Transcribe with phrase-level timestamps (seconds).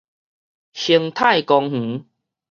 [0.73, 2.05] 興泰公園